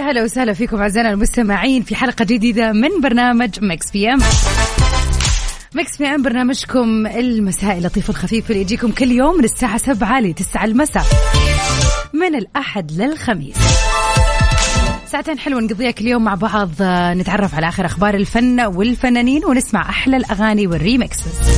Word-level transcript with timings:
ويا 0.00 0.10
هلا 0.10 0.22
وسهلا 0.22 0.52
فيكم 0.52 0.76
أعزائنا 0.80 1.10
المستمعين 1.10 1.82
في 1.82 1.96
حلقة 1.96 2.24
جديدة 2.24 2.72
من 2.72 3.00
برنامج 3.02 3.64
ميكس 3.64 3.90
بي 3.90 4.08
أم. 4.12 4.18
ميكس 5.74 5.96
بي 5.96 6.06
أم 6.06 6.22
برنامجكم 6.22 7.06
المسائي 7.06 7.78
اللطيف 7.78 8.10
الخفيف 8.10 8.50
اللي 8.50 8.60
يجيكم 8.60 8.90
كل 8.90 9.10
يوم 9.10 9.38
من 9.38 9.44
الساعة 9.44 9.78
7 9.78 10.20
ل 10.20 10.34
9 10.34 10.64
المساء 10.64 11.04
من 12.12 12.34
الأحد 12.34 12.92
للخميس. 12.92 13.56
ساعتين 15.06 15.38
حلوة 15.38 15.60
نقضيها 15.60 15.90
كل 15.90 16.06
يوم 16.06 16.24
مع 16.24 16.34
بعض. 16.34 16.70
نتعرف 17.18 17.54
على 17.54 17.68
آخر 17.68 17.86
أخبار 17.86 18.14
الفن 18.14 18.60
والفنانين 18.60 19.44
ونسمع 19.44 19.80
أحلى 19.80 20.16
الأغاني 20.16 20.66
وال 20.66 20.83
remixes. 20.83 21.50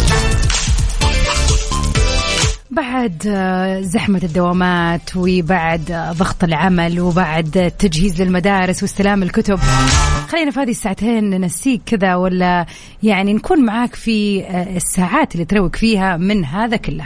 بعد 2.72 3.22
آه، 3.26 3.80
زحمة 3.80 4.20
الدوامات 4.22 5.16
وبعد 5.16 5.90
آه، 5.90 6.12
ضغط 6.12 6.44
العمل 6.44 7.00
وبعد 7.00 7.72
تجهيز 7.78 8.22
للمدارس 8.22 8.82
واستلام 8.82 9.22
الكتب. 9.22 9.58
خلينا 10.28 10.50
في 10.50 10.60
هذه 10.60 10.70
الساعتين 10.70 11.30
ننسيك 11.30 11.82
كذا 11.86 12.14
ولا 12.14 12.66
يعني 13.02 13.34
نكون 13.34 13.64
معاك 13.64 13.94
في 13.94 14.44
آه، 14.44 14.76
الساعات 14.76 15.34
اللي 15.34 15.44
تروق 15.44 15.76
فيها 15.76 16.16
من 16.16 16.44
هذا 16.44 16.76
كله. 16.76 17.04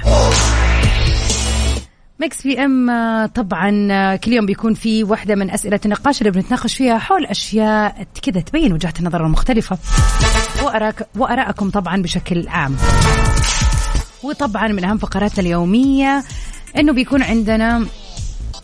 ميكس 2.20 2.42
بي 2.42 2.64
إم 2.64 2.90
طبعا 3.26 4.16
كل 4.16 4.32
يوم 4.32 4.46
بيكون 4.46 4.74
في 4.74 5.04
واحدة 5.04 5.34
من 5.34 5.50
أسئلة 5.50 5.80
النقاش 5.84 6.20
اللي 6.20 6.30
بنتناقش 6.30 6.76
فيها 6.76 6.98
حول 6.98 7.26
أشياء 7.26 8.06
كذا 8.22 8.40
تبين 8.40 8.72
وجهات 8.72 9.00
النظر 9.00 9.26
المختلفة. 9.26 9.78
وأراك 10.62 11.08
وأراءكم 11.16 11.70
طبعا 11.70 12.02
بشكل 12.02 12.48
عام. 12.48 12.76
وطبعا 14.26 14.68
من 14.68 14.84
أهم 14.84 14.98
فقراتنا 14.98 15.40
اليومية 15.40 16.24
إنه 16.78 16.92
بيكون 16.92 17.22
عندنا 17.22 17.86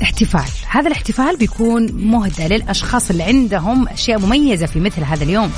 احتفال. 0.02 0.50
هذا 0.68 0.86
الاحتفال 0.86 1.36
بيكون 1.36 1.92
مهدى 1.92 2.48
للأشخاص 2.48 3.10
اللي 3.10 3.22
عندهم 3.22 3.88
أشياء 3.88 4.18
مميزة 4.18 4.66
في 4.66 4.80
مثل 4.80 5.02
هذا 5.02 5.24
اليوم. 5.24 5.52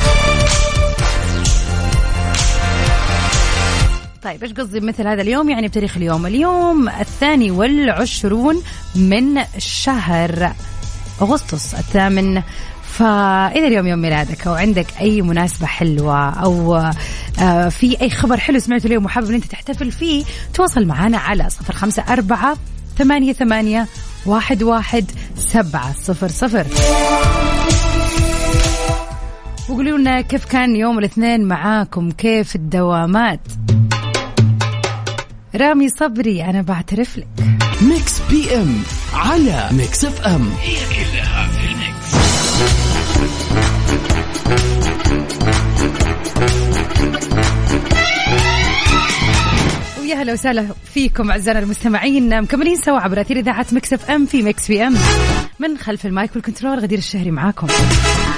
طيب 4.22 4.42
إيش 4.42 4.52
قصدي 4.52 4.80
بمثل 4.80 5.06
هذا 5.06 5.22
اليوم؟ 5.22 5.50
يعني 5.50 5.68
بتاريخ 5.68 5.96
اليوم. 5.96 6.26
اليوم 6.26 6.88
الثاني 6.88 7.50
والعشرون 7.50 8.62
من 8.94 9.40
شهر 9.58 10.52
أغسطس 11.22 11.74
الثامن 11.74 12.42
فإذا 12.98 13.66
اليوم 13.66 13.86
يوم 13.86 13.98
ميلادك 13.98 14.46
أو 14.46 14.54
عندك 14.54 14.86
أي 15.00 15.22
مناسبة 15.22 15.66
حلوة 15.66 16.30
أو 16.30 16.76
آه، 17.40 17.68
في 17.68 18.00
أي 18.00 18.10
خبر 18.10 18.36
حلو 18.36 18.58
سمعته 18.58 18.86
اليوم 18.86 19.04
وحابب 19.04 19.28
أن 19.28 19.34
أنت 19.34 19.44
تحتفل 19.44 19.92
فيه 19.92 20.24
تواصل 20.54 20.86
معنا 20.86 21.18
على 21.18 21.50
صفر 21.50 21.72
خمسة 21.72 22.04
أربعة 22.08 22.56
ثمانية 22.98 23.32
ثمانية 23.32 23.86
واحد 24.26 24.62
واحد 24.62 25.10
سبعة 25.36 25.94
صفر 26.02 26.28
صفر. 26.28 26.66
وقولوا 29.68 29.98
لنا 29.98 30.20
كيف 30.20 30.44
كان 30.44 30.76
يوم 30.76 30.98
الاثنين 30.98 31.44
معاكم؟ 31.44 32.10
كيف 32.10 32.56
الدوامات؟ 32.56 33.40
رامي 35.54 35.88
صبري 35.88 36.44
أنا 36.44 36.62
بعترف 36.62 37.18
لك. 37.18 37.26
ميكس 37.82 38.20
بي 38.30 38.56
إم 38.56 38.82
على 39.14 39.68
ميكس 39.72 40.04
إف 40.04 40.26
إم. 40.26 40.48
هي 40.60 40.76
كلها 40.76 41.48
في 41.48 41.66
الميكس. 41.66 42.83
ويا 50.00 50.14
هلا 50.14 50.32
وسهلا 50.32 50.66
فيكم 50.84 51.30
أعزائنا 51.30 51.60
المستمعين 51.60 52.42
مكملين 52.42 52.76
سوا 52.76 52.98
عبر 52.98 53.20
أثير 53.20 53.36
إذاعة 53.36 53.66
مكس 53.72 53.92
إف 53.92 54.10
إم 54.10 54.26
في 54.26 54.42
مكس 54.42 54.68
بي 54.68 54.86
إم. 54.86 54.94
من 55.58 55.78
خلف 55.78 56.06
المايك 56.06 56.30
وال 56.34 56.44
control 56.44 56.78
غدير 56.78 56.98
الشهري 56.98 57.30
معاكم. 57.30 57.66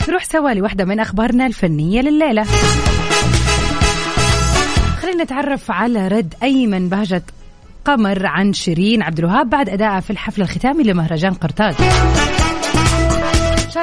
نروح 0.09 0.25
سوا 0.25 0.51
لواحده 0.51 0.85
من 0.85 1.01
أخبارنا 1.01 1.47
الفنية 1.47 2.01
لليلة. 2.01 2.45
خلينا 5.03 5.25
نتعرف 5.25 5.71
على 5.71 6.09
رد 6.09 6.35
أيمن 6.43 6.89
بهجة 6.89 7.23
قمر 7.85 8.27
عن 8.27 8.53
شيرين 8.53 9.03
عبد 9.03 9.19
الوهاب 9.19 9.51
بعد 9.51 9.69
ادائها 9.69 10.01
في 10.01 10.11
الحفل 10.11 10.43
الختامي 10.43 10.85
لمهرجان 10.85 11.35
قرطاج. 11.35 11.75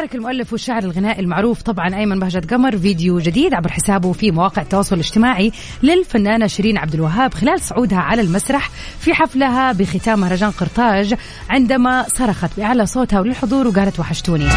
شارك 0.03 0.15
المؤلف 0.15 0.51
والشاعر 0.51 0.83
الغنائي 0.83 1.19
المعروف 1.19 1.61
طبعا 1.61 1.95
أيمن 1.95 2.19
بهجة 2.19 2.41
قمر 2.51 2.77
فيديو 2.77 3.19
جديد 3.19 3.53
عبر 3.53 3.71
حسابه 3.71 4.11
في 4.13 4.31
مواقع 4.31 4.61
التواصل 4.61 4.95
الاجتماعي 4.95 5.51
للفنانة 5.83 6.47
شيرين 6.47 6.77
عبد 6.77 6.93
الوهاب 6.93 7.33
خلال 7.33 7.61
صعودها 7.61 7.99
على 7.99 8.21
المسرح 8.21 8.69
في 8.99 9.13
حفلها 9.13 9.71
بختام 9.71 10.19
مهرجان 10.19 10.51
قرطاج 10.51 11.15
عندما 11.49 12.05
صرخت 12.07 12.49
بأعلى 12.57 12.85
صوتها 12.85 13.19
وللحضور 13.19 13.67
وقالت 13.67 13.99
وحشتوني 13.99 14.47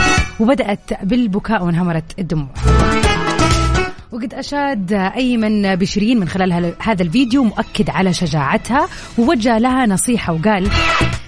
وبدأت 0.41 1.05
بالبكاء 1.05 1.65
وانهمرت 1.65 2.19
الدموع. 2.19 2.49
وقد 4.13 4.35
أشاد 4.35 4.93
أيمن 4.93 5.75
بشيرين 5.77 6.21
من 6.21 6.29
خلال 6.29 6.75
هذا 6.79 7.03
الفيديو 7.03 7.45
مؤكد 7.45 7.91
على 7.91 8.13
شجاعتها 8.13 8.89
ووجه 9.19 9.59
لها 9.59 9.87
نصيحة 9.87 10.33
وقال 10.33 10.71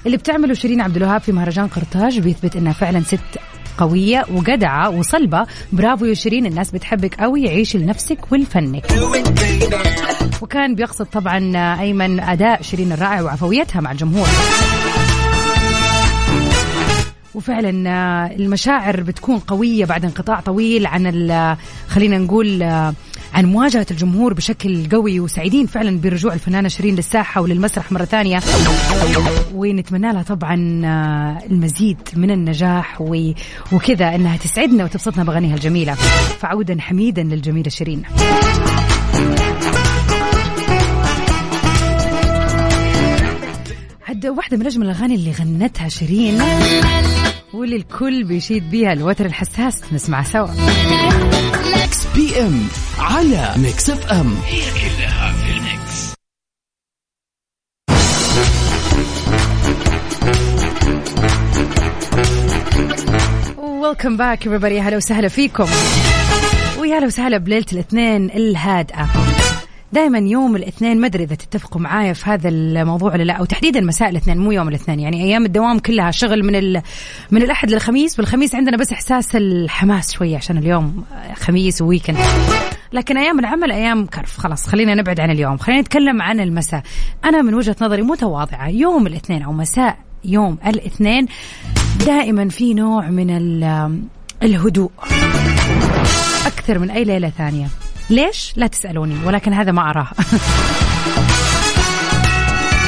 اللي 0.06 0.16
بتعمله 0.16 0.54
شيرين 0.54 0.80
عبد 0.80 0.96
الوهاب 0.96 1.20
في 1.20 1.32
مهرجان 1.32 1.66
قرطاج 1.66 2.20
بيثبت 2.20 2.56
إنها 2.56 2.72
فعلا 2.72 3.00
ست 3.00 3.38
قوية 3.78 4.24
وجدعة 4.34 4.90
وصلبة. 4.90 5.46
برافو 5.72 6.04
يا 6.04 6.14
شيرين 6.14 6.46
الناس 6.46 6.70
بتحبك 6.70 7.14
قوي. 7.14 7.48
عيشي 7.48 7.78
لنفسك 7.78 8.32
ولفنك 8.32 8.86
وكان 10.42 10.74
بيقصد 10.74 11.06
طبعا 11.06 11.52
أيمن 11.80 12.20
أداء 12.20 12.62
شيرين 12.62 12.92
الرائع 12.92 13.20
وعفويتها 13.22 13.80
مع 13.80 13.92
الجمهور. 13.92 14.28
وفعلا 17.34 17.70
المشاعر 18.36 19.00
بتكون 19.00 19.38
قوية 19.38 19.84
بعد 19.84 20.04
انقطاع 20.04 20.40
طويل 20.40 20.86
عن 20.86 21.06
خلينا 21.88 22.18
نقول 22.18 22.62
عن 23.34 23.44
مواجهة 23.44 23.86
الجمهور 23.90 24.34
بشكل 24.34 24.88
قوي 24.88 25.20
وسعيدين 25.20 25.66
فعلا 25.66 26.00
برجوع 26.00 26.34
الفنانة 26.34 26.68
شيرين 26.68 26.94
للساحة 26.96 27.40
وللمسرح 27.40 27.92
مرة 27.92 28.04
ثانية. 28.04 28.40
ونتمنى 29.54 30.12
لها 30.12 30.22
طبعا 30.22 30.82
آه، 30.84 31.46
المزيد 31.50 31.98
من 32.16 32.30
النجاح 32.30 33.00
وكذا 33.72 34.14
إنها 34.14 34.36
تسعدنا 34.36 34.84
وتبسطنا 34.84 35.24
بأغانيها 35.24 35.54
الجميلة. 35.54 35.94
فعودا 36.40 36.80
حميدا 36.80 37.22
للجميلة 37.22 37.70
شيرين. 37.70 38.02
عد 44.08 44.26
واحدة 44.26 44.56
من 44.56 44.66
أجمل 44.66 44.86
الأغاني 44.86 45.14
اللي 45.14 45.32
غنتها 45.32 45.88
شيرين 45.88 46.42
واللي 47.54 47.76
الكل 47.76 48.24
بيشيد 48.24 48.70
بيها 48.70 48.92
الوتر 48.92 49.26
الحساس. 49.26 49.92
نسمع 49.92 50.22
سوا. 50.22 50.48
بي 52.14 52.40
ام 52.40 52.68
على 52.98 53.54
ميكس 53.56 53.90
اف 53.90 54.06
ام 54.12 54.36
هي 54.46 54.60
كلها 54.60 55.32
في 55.32 55.50
الميكس. 55.50 56.14
welcome 63.58 64.16
back 64.16 64.44
everybody. 64.48 64.64
هلا 64.64 64.96
وسهلا 64.96 65.28
فيكم 65.28 65.66
ويا 66.78 66.98
هلا 66.98 67.06
وسهلا 67.06 67.38
بليلة 67.38 67.66
الاثنين 67.72 68.30
الهادئة. 68.30 69.08
دائما 69.92 70.18
يوم 70.18 70.56
الاثنين 70.56 71.00
ما 71.00 71.06
أدري 71.06 71.24
إذا 71.24 71.34
تتفقوا 71.34 71.80
معايا 71.80 72.12
في 72.12 72.30
هذا 72.30 72.48
الموضوع 72.48 73.12
ولا 73.12 73.22
لا 73.22 73.32
أو 73.32 73.44
تحديدا 73.44 73.80
مساء 73.80 74.08
الاثنين 74.08 74.38
مو 74.38 74.52
يوم 74.52 74.68
الاثنين. 74.68 75.00
يعني 75.00 75.24
أيام 75.24 75.46
الدوام 75.46 75.78
كلها 75.78 76.10
شغل 76.10 76.42
من 76.44 76.56
ال... 76.56 76.82
من 77.30 77.42
الأحد 77.42 77.70
للخميس 77.70 78.18
والخميس 78.18 78.54
عندنا 78.54 78.76
بس 78.76 78.92
إحساس 78.92 79.36
الحماس 79.36 80.12
شوية 80.12 80.36
عشان 80.36 80.58
اليوم 80.58 81.04
خميس 81.34 81.82
و 81.82 81.87
weekend 81.87 82.18
لكن 82.92 83.18
أيام 83.18 83.38
العمل 83.38 83.72
أيام 83.72 84.06
كرف. 84.06 84.38
خلاص 84.38 84.66
خلينا 84.66 84.94
نبعد 84.94 85.20
عن 85.20 85.30
اليوم. 85.30 85.56
خلينا 85.56 85.80
نتكلم 85.80 86.22
عن 86.22 86.40
المساء. 86.40 86.82
أنا 87.24 87.42
من 87.42 87.54
وجهة 87.54 87.76
نظري 87.80 88.02
متواضعة. 88.02 88.68
يوم 88.68 89.06
الاثنين 89.06 89.42
أو 89.42 89.52
مساء 89.52 89.96
يوم 90.24 90.58
الاثنين 90.66 91.26
دائما 92.06 92.48
في 92.48 92.74
نوع 92.74 93.08
من 93.10 93.30
ال- 93.30 94.00
الهدوء. 94.42 94.90
أكثر 96.46 96.78
من 96.78 96.90
أي 96.90 97.04
ليلة 97.04 97.28
ثانية. 97.38 97.66
ليش؟ 98.10 98.52
لا 98.56 98.66
تسألوني 98.66 99.14
ولكن 99.26 99.52
هذا 99.52 99.72
ما 99.72 99.90
أراه. 99.90 100.08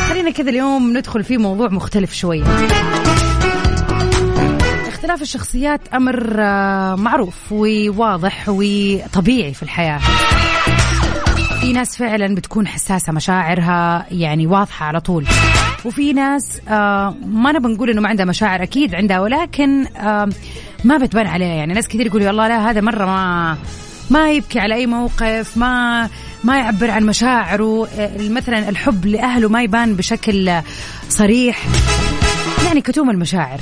خلينا 0.08 0.30
كذا 0.30 0.50
اليوم 0.50 0.96
ندخل 0.96 1.24
في 1.24 1.36
موضوع 1.38 1.68
مختلف 1.68 2.12
شوية 2.14 2.44
اختلاف 5.10 5.28
الشخصيات 5.28 5.80
أمر 5.94 6.36
آه، 6.38 6.94
معروف 6.94 7.52
وواضح 7.52 8.44
وطبيعي 8.48 9.54
في 9.54 9.62
الحياة. 9.62 10.00
في 11.60 11.72
ناس 11.72 11.96
فعلا 11.96 12.34
بتكون 12.34 12.66
حساسة 12.66 13.12
مشاعرها 13.12 14.06
يعني 14.10 14.46
واضحة 14.46 14.86
على 14.86 15.00
طول. 15.00 15.26
وفي 15.84 16.12
ناس 16.12 16.60
آه 16.68 17.14
ما 17.26 17.52
نبى 17.52 17.68
نقول 17.68 17.90
إنه 17.90 18.00
ما 18.00 18.08
عندها 18.08 18.24
مشاعر 18.24 18.62
أكيد 18.62 18.94
عندها 18.94 19.20
ولكن 19.20 19.86
آه 19.86 20.28
ما 20.84 20.98
بتبان 20.98 21.26
عليها. 21.26 21.54
يعني 21.54 21.74
ناس 21.74 21.88
كثير 21.88 22.06
يقولوا 22.06 22.26
والله 22.26 22.48
لا 22.48 22.70
هذا 22.70 22.80
مرة 22.80 23.04
ما 23.04 23.56
ما 24.10 24.32
يبكي 24.32 24.58
على 24.58 24.74
أي 24.74 24.86
موقف 24.86 25.56
ما 25.56 26.08
ما 26.44 26.58
يعبر 26.58 26.90
عن 26.90 27.06
مشاعره. 27.06 27.88
مثلا 28.18 28.68
الحب 28.68 29.06
لأهله 29.06 29.48
ما 29.48 29.62
يبان 29.62 29.94
بشكل 29.94 30.52
صريح. 31.08 31.66
يعني 32.66 32.80
كتوم 32.80 33.10
المشاعر. 33.10 33.60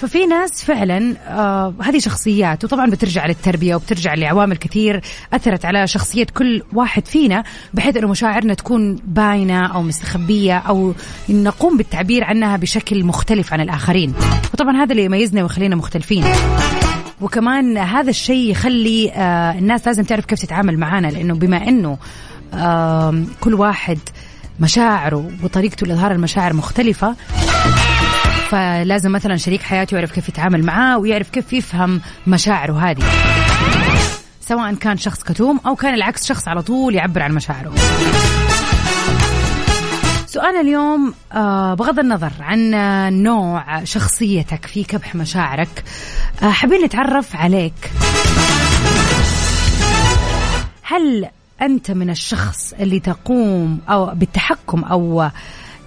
ففي 0.00 0.26
ناس 0.26 0.64
فعلا 0.64 1.16
آه 1.28 1.74
هذه 1.82 1.98
شخصيات 1.98 2.64
وطبعا 2.64 2.90
بترجع 2.90 3.26
للتربية 3.26 3.74
وبترجع 3.74 4.14
لعوامل 4.14 4.56
كثير 4.56 5.00
أثرت 5.32 5.64
على 5.64 5.86
شخصية 5.86 6.26
كل 6.34 6.62
واحد 6.72 7.06
فينا 7.06 7.44
بحيث 7.74 7.96
إنه 7.96 8.08
مشاعرنا 8.08 8.54
تكون 8.54 8.96
باينة 9.04 9.66
أو 9.66 9.82
مستخبية 9.82 10.58
أو 10.58 10.94
نقوم 11.28 11.76
بالتعبير 11.76 12.24
عنها 12.24 12.56
بشكل 12.56 13.04
مختلف 13.04 13.52
عن 13.52 13.60
الآخرين. 13.60 14.14
وطبعا 14.54 14.76
هذا 14.76 14.92
اللي 14.92 15.04
يميزنا 15.04 15.42
ويخلينا 15.42 15.76
مختلفين. 15.76 16.24
وكمان 17.20 17.78
هذا 17.78 18.10
الشيء 18.10 18.50
يخلي 18.50 19.10
آه 19.10 19.58
الناس 19.58 19.86
لازم 19.86 20.02
تعرف 20.02 20.24
كيف 20.24 20.38
تتعامل 20.38 20.78
معانا 20.78 21.06
لأنه 21.06 21.34
بما 21.34 21.68
إنه 21.68 21.98
آه 22.54 23.22
كل 23.40 23.54
واحد 23.54 23.98
مشاعره 24.60 25.30
وطريقته 25.42 25.86
لإظهار 25.86 26.12
المشاعر 26.12 26.52
مختلفة 26.52 27.16
فلازم 28.50 29.12
مثلا 29.12 29.36
شريك 29.36 29.62
حياته 29.62 29.94
يعرف 29.94 30.12
كيف 30.12 30.28
يتعامل 30.28 30.64
معاه 30.64 30.98
ويعرف 30.98 31.30
كيف 31.30 31.52
يفهم 31.52 32.00
مشاعره 32.26 32.90
هذه. 32.90 33.02
سواء 34.40 34.74
كان 34.74 34.96
شخص 34.96 35.22
كتوم 35.22 35.60
أو 35.66 35.74
كان 35.76 35.94
العكس 35.94 36.26
شخص 36.26 36.48
على 36.48 36.62
طول 36.62 36.94
يعبر 36.94 37.22
عن 37.22 37.32
مشاعره. 37.32 37.72
سؤال 40.26 40.56
اليوم 40.60 41.14
آه 41.32 41.74
بغض 41.74 41.98
النظر 41.98 42.32
عن 42.40 42.70
نوع 43.22 43.84
شخصيتك 43.84 44.66
في 44.66 44.84
كبح 44.84 45.14
مشاعرك 45.14 45.84
آه 46.42 46.50
حابين 46.50 46.84
نتعرف 46.84 47.36
عليك. 47.36 47.90
هل 50.82 51.28
أنت 51.62 51.90
من 51.90 52.10
الشخص 52.10 52.72
اللي 52.72 53.00
تقوم 53.00 53.80
أو 53.88 54.06
بالتحكم 54.14 54.84
أو 54.84 55.30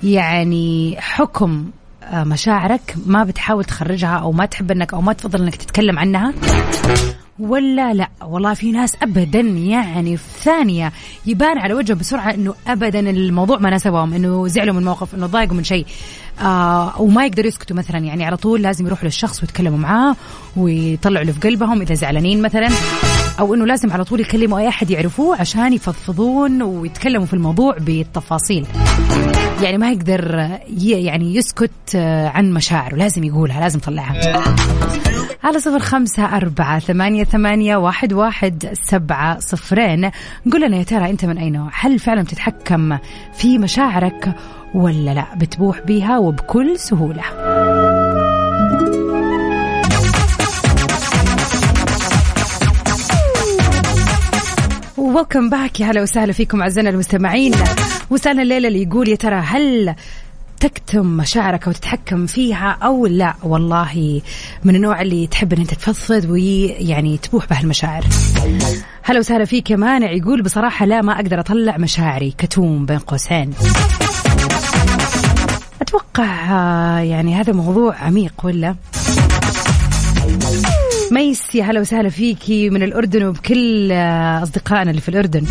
يعني 0.04 0.98
حكم 1.00 1.66
مشاعرك 2.14 2.96
ما 3.06 3.24
بتحاول 3.24 3.64
تخرجها 3.64 4.16
أو 4.16 4.32
ما 4.32 4.46
تحب 4.46 4.72
إنك 4.72 4.94
أو 4.94 5.02
ما 5.02 5.14
تفضل 5.14 5.42
إنك 5.42 5.56
تتكلم 5.56 6.00
عنها؟ 6.00 6.34
ولا 7.40 7.94
لا؟ 7.94 8.10
والله 8.22 8.54
في 8.54 8.72
ناس 8.72 8.96
ابدا 9.02 9.40
يعني 9.40 10.18
في 10.18 10.24
ثانية 10.42 10.92
يبان 11.26 11.58
على 11.58 11.74
وجهه 11.74 11.96
بسرعة 11.96 12.34
إنه 12.34 12.54
ابدا 12.68 13.00
الموضوع 13.00 13.58
ما 13.58 13.70
ناسبهم 13.70 14.14
إنه 14.14 14.48
زعلوا 14.48 14.76
من 14.76 14.84
موقف 14.84 15.16
إنه 15.16 15.26
ضايقوا 15.26 15.56
من 15.58 15.64
شيء. 15.64 15.86
آه 16.42 17.02
وما 17.02 17.26
يقدروا 17.26 17.48
يسكتوا 17.48 17.76
مثلا 17.76 17.98
يعني 17.98 18.26
على 18.26 18.38
طول 18.38 18.62
لازم 18.62 18.86
يروحوا 18.86 19.06
للشخص 19.06 19.42
ويتكلموا 19.42 19.78
معاه 19.78 20.16
ويطلعوا 20.58 21.22
اللي 21.22 21.34
في 21.34 21.40
قلبهم 21.50 21.82
إذا 21.82 21.94
زعلانين 21.96 22.42
مثلا. 22.42 22.70
أو 23.40 23.54
إنه 23.54 23.66
لازم 23.66 23.92
على 23.92 24.04
طول 24.04 24.20
يكلموا 24.20 24.60
أي 24.60 24.68
أحد 24.68 24.92
يعرفوه 24.92 25.40
عشان 25.40 25.74
يفضفضون 25.74 26.62
ويتكلموا 26.62 27.26
في 27.26 27.34
الموضوع 27.34 27.78
بالتفاصيل. 27.78 28.66
يعني 29.64 29.78
ما 29.78 29.92
يقدر 29.92 30.50
يعني 30.78 31.36
يسكت 31.36 31.72
آه، 31.96 32.28
عن 32.28 32.54
مشاعره. 32.54 32.96
لازم 32.96 33.24
يقولها 33.24 33.60
لازم 33.60 33.80
يطلعها. 33.80 34.44
على 35.44 35.60
صفر 35.60 35.80
خمسة 35.80 36.26
أربعة 36.38 36.80
ثمانية, 36.80 37.24
ثمانية 37.24 37.76
واحد, 37.76 38.14
واحد 38.14 38.70
سبعة 38.74 39.40
صفرين. 39.40 40.12
قل 40.54 40.62
لنا 40.68 40.78
يا 40.78 40.84
ترى 40.84 41.10
أنت 41.10 41.26
من 41.26 41.38
أي 41.38 41.50
نوع؟ 41.50 41.70
هل 41.74 42.00
فعلا 42.00 42.22
بتتحكم 42.22 42.98
في 43.34 43.58
مشاعرك 43.58 44.36
ولا 44.74 45.14
لا؟ 45.14 45.26
بتبوح 45.36 45.80
بيها 45.80 46.18
وبكل 46.18 46.80
سهولة. 46.80 47.24
ويلكم 55.16 55.50
باك 55.50 55.80
يا 55.80 55.86
هلا 55.86 56.02
وسهلا 56.02 56.34
فيكم 56.34 56.62
أعزائنا 56.62 56.90
المستمعين. 56.90 57.54
وسالنا 58.10 58.42
الليلة 58.42 58.68
اللي 58.68 58.84
يقول 58.84 59.10
يا 59.10 59.16
ترى 59.16 59.36
هل 59.36 59.96
تكتم 60.60 61.06
مشاعرك 61.06 61.68
أو 61.68 61.72
تتحكم 61.72 62.26
فيها 62.26 62.78
أو 62.84 63.06
لا؟ 63.06 63.34
والله 63.44 64.22
من 64.64 64.76
النوع 64.76 65.02
اللي 65.02 65.28
تحب 65.28 65.54
إن 65.54 65.60
أنت 65.60 65.74
تفضفض 65.74 66.30
ويعني 66.30 67.18
تبوح 67.18 67.48
بهالمشاعر. 67.50 68.04
هلا 69.04 69.20
وسهلا 69.20 69.46
فيك 69.46 69.72
يا 69.72 69.76
مانع. 69.76 70.12
يقول 70.12 70.42
بصراحة 70.42 70.86
لا 70.86 71.02
ما 71.02 71.14
أقدر 71.16 71.40
أطلع 71.40 71.78
مشاعري. 71.78 72.34
كتوم 72.38 72.86
بين 72.86 73.00
قوسين. 73.00 73.54
أتوقع 75.82 76.52
آه، 76.52 77.00
يعني 77.00 77.36
هذا 77.36 77.54
موضوع 77.54 77.96
عميق 77.96 78.34
ولا؟ 78.44 78.76
ميس 81.14 81.56
يا 81.56 81.64
هلا 81.64 81.80
وسهلا 81.80 82.10
فيكي 82.10 82.70
من 82.70 82.84
الأردن 82.84 83.26
وبكل 83.26 83.92
آه، 83.92 84.44
أصدقائنا 84.44 84.90
اللي 84.90 85.02
في 85.02 85.10
الأردن. 85.10 85.44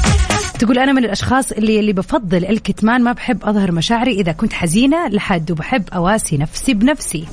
تقول 0.58 0.78
أنا 0.78 0.92
من 0.92 1.04
الأشخاص 1.04 1.52
اللي 1.52 1.80
اللي 1.80 1.92
بفضل 1.92 2.44
الكتمان 2.44 3.02
ما 3.02 3.12
بحب 3.12 3.44
أظهر 3.44 3.72
مشاعري 3.72 4.12
إذا 4.12 4.32
كنت 4.32 4.52
حزينة 4.52 5.08
لحد 5.08 5.50
وبحب 5.50 5.82
أواسي 5.94 6.36
نفسي 6.36 6.74
بنفسي. 6.74 7.24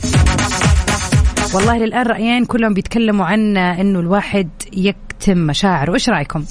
والله 1.53 1.77
للآن 1.77 2.05
رأيين 2.05 2.45
كلهم 2.45 2.73
بيتكلموا 2.73 3.25
عن 3.25 3.57
إنه 3.57 3.99
الواحد 3.99 4.49
يكتم 4.73 5.37
مشاعره. 5.37 5.93
إيش 5.93 6.09
رأيكم؟ 6.09 6.45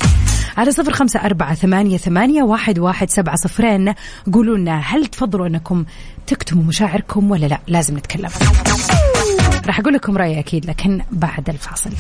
على 0.57 0.71
صفر 0.71 0.93
خمسة 0.93 1.21
أربعة 1.21 1.55
ثمانية, 1.55 1.97
ثمانية 1.97 2.43
واحد, 2.43 2.79
واحد 2.79 3.11
سبعة 3.11 3.37
صفرين. 3.37 3.95
قولوا 4.33 4.59
لنا 4.59 4.79
هل 4.79 5.07
تفضلوا 5.07 5.47
أنكم 5.47 5.85
تكتموا 6.27 6.65
مشاعركم 6.65 7.31
ولا 7.31 7.47
لا؟ 7.47 7.59
لازم 7.69 7.97
نتكلم. 7.97 8.31
راح 9.69 9.81
أقول 9.81 9.95
لكم 9.95 10.17
رأيي 10.17 10.39
أكيد 10.39 10.67
لكن 10.67 11.01
بعد 11.11 11.49
الفاصل. 11.49 11.91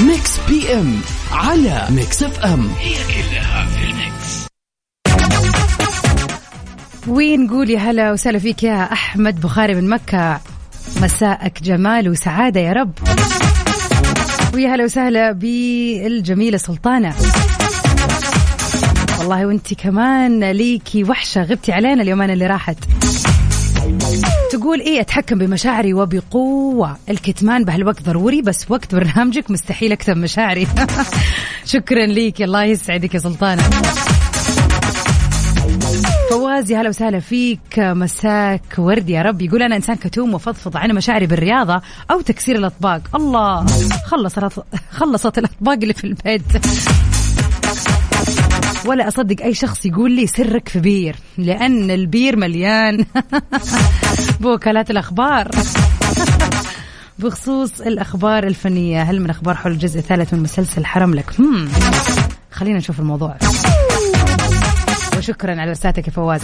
Mix 0.00 0.40
PM 0.48 1.00
على 1.32 1.86
Mix 1.90 2.22
FM 2.22 2.68
هي 2.78 2.94
كلها 2.94 3.66
في 3.66 3.84
ال 3.84 3.96
mix. 3.96 4.46
ونقول 7.08 7.70
يا 7.70 7.78
هلا 7.78 8.12
وسهلا 8.12 8.38
فيك 8.38 8.62
يا 8.62 8.92
أحمد 8.92 9.40
بخاري 9.40 9.74
من 9.74 9.88
مكة. 9.88 10.40
مساءك 11.02 11.62
جمال 11.62 12.08
وسعادة 12.08 12.60
يا 12.60 12.72
رب. 12.72 12.92
ويا 14.54 14.74
هلا 14.74 14.84
وسهلا 14.84 15.32
بالجميلة 15.32 16.58
سلطانة. 16.58 17.14
والله 19.22 19.46
وانت 19.46 19.74
كمان 19.74 20.50
ليكي 20.50 21.04
وحشة 21.04 21.42
غبتي 21.42 21.72
علينا 21.72 22.02
اليومين 22.02 22.30
اللي 22.30 22.46
راحت. 22.46 22.76
تقول 24.52 24.80
إيه 24.80 25.00
أتحكم 25.00 25.38
بمشاعري 25.38 25.94
وبقوة. 25.94 26.96
الكتمان 27.10 27.64
بهالوقت 27.64 28.02
ضروري 28.02 28.42
بس 28.42 28.70
وقت 28.70 28.94
برنامجك 28.94 29.50
مستحيل 29.50 29.92
أكتم 29.92 30.18
مشاعري. 30.18 30.66
شكرا 31.72 32.06
ليك 32.06 32.42
الله 32.42 32.64
يسعدك 32.64 33.14
يا 33.14 33.18
سلطانة 33.18 33.62
فواز 36.30 36.70
يا 36.70 36.80
هلا 36.80 36.88
وسهلا 36.88 37.20
فيك. 37.20 37.78
مساك 37.78 38.74
ورد 38.78 39.10
يا 39.10 39.22
رب. 39.22 39.42
يقول 39.42 39.62
أنا 39.62 39.76
إنسان 39.76 39.96
كتوم 39.96 40.34
وفضفض 40.34 40.76
عن 40.76 40.90
مشاعري 40.94 41.26
بالرياضة 41.26 41.82
أو 42.10 42.20
تكسير 42.20 42.56
الأطباق. 42.56 43.00
الله 43.14 43.66
خلص 44.06 44.38
خلصت 44.98 45.38
الأطباق 45.38 45.78
اللي 45.82 45.94
في 45.94 46.04
البيت. 46.04 46.42
ولا 48.86 49.08
أصدق 49.08 49.42
أي 49.44 49.54
شخص 49.54 49.86
يقول 49.86 50.10
لي 50.10 50.26
سرك 50.26 50.68
في 50.68 50.80
بير 50.80 51.16
لأن 51.38 51.90
البير 51.90 52.36
مليان. 52.36 53.04
بوكالات 54.40 54.90
الأخبار. 54.90 55.50
بخصوص 57.18 57.80
الأخبار 57.80 58.46
الفنية 58.46 59.02
هل 59.02 59.20
من 59.20 59.30
أخبار 59.30 59.54
حول 59.54 59.72
الجزء 59.72 59.98
الثالث 59.98 60.34
من 60.34 60.40
مسلسل 60.40 60.86
حرملك؟ 60.86 61.40
هم. 61.40 61.68
خلينا 62.50 62.78
نشوف 62.78 63.00
الموضوع. 63.00 63.36
وشكرا 65.18 65.60
على 65.60 65.70
رسالتك 65.70 66.06
يا 66.06 66.12
فواز. 66.12 66.42